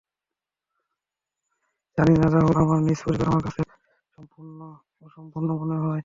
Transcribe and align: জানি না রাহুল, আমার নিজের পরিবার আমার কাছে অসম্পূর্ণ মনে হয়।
জানি 1.97 2.13
না 2.15 2.27
রাহুল, 2.27 2.57
আমার 2.57 2.79
নিজের 2.81 3.03
পরিবার 3.05 3.27
আমার 3.27 3.43
কাছে 3.47 3.61
অসম্পূর্ণ 5.01 5.49
মনে 5.61 5.77
হয়। 5.77 5.99